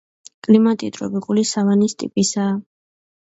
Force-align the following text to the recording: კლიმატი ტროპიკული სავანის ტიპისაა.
კლიმატი 0.45 0.89
ტროპიკული 0.95 1.43
სავანის 1.51 1.95
ტიპისაა. 2.01 2.57